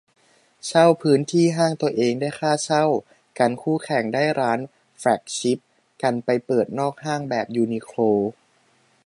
[0.65, 2.85] เช่าพื้นที่ห้างตัวเอง ได้ค่าเช่า
[3.39, 4.59] กันคู่แข่งได้ร้าน
[4.99, 5.59] แฟลกชิป
[6.03, 8.01] กันไปเปิดนอกห้างแบบยูนิโคล